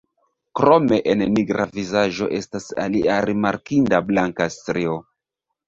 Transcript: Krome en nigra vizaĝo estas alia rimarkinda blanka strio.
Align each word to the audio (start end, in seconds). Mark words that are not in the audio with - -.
Krome 0.59 0.97
en 1.13 1.21
nigra 1.33 1.67
vizaĝo 1.75 2.31
estas 2.39 2.67
alia 2.87 3.21
rimarkinda 3.29 4.03
blanka 4.11 4.51
strio. 4.59 5.01